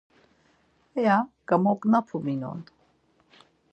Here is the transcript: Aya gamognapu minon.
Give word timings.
Aya 0.97 1.17
gamognapu 1.47 2.17
minon. 2.25 2.59